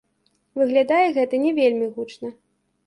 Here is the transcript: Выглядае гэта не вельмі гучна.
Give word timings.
Выглядае 0.61 1.03
гэта 1.19 1.43
не 1.45 1.55
вельмі 1.61 1.95
гучна. 1.99 2.37